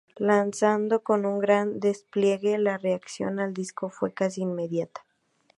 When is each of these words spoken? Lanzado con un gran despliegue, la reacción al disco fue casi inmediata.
Lanzado 0.17 1.03
con 1.03 1.27
un 1.27 1.37
gran 1.37 1.79
despliegue, 1.79 2.57
la 2.57 2.79
reacción 2.79 3.39
al 3.39 3.53
disco 3.53 3.91
fue 3.91 4.11
casi 4.11 4.41
inmediata. 4.41 5.05